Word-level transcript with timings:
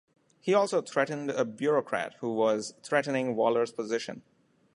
He 0.39 0.55
also 0.55 0.81
threatened 0.81 1.29
a 1.29 1.45
bureaucrat 1.45 2.15
who 2.21 2.33
was 2.33 2.73
threatening 2.81 3.35
Waller's 3.35 3.71
position. 3.71 4.23